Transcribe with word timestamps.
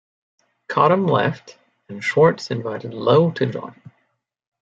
Cottam 0.67 1.07
left, 1.07 1.59
and 1.87 2.01
Schwarz 2.03 2.49
invited 2.49 2.91
Lowe 2.91 3.29
to 3.33 3.45
join. 3.45 3.79